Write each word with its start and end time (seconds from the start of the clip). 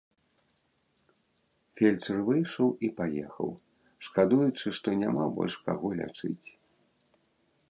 Фельчар 1.81 2.17
выйшаў 2.31 2.67
і 2.87 2.91
паехаў, 3.01 3.49
шкадуючы, 4.09 4.67
што 4.81 4.87
няма 5.07 5.23
больш 5.41 5.55
каго 5.69 5.87
лячыць. 6.03 6.47